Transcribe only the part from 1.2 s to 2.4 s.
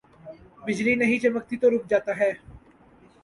چمکتی تو رک جاتا ہے۔